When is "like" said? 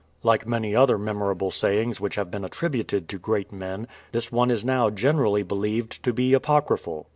0.23-0.47